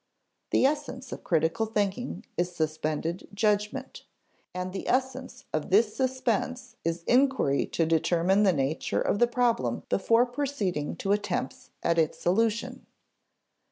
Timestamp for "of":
1.11-1.23, 5.53-5.69, 8.99-9.19